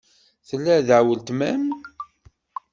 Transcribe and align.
Tella 0.47 0.75
da 0.87 0.97
weltma-m? 1.05 1.65